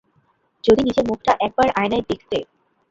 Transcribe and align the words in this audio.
যদি 0.63 0.81
নিজের 0.83 1.05
মুখটা 1.09 1.31
একবার 1.45 1.67
আয়নায় 1.79 2.05
দেখতে! 2.09 2.37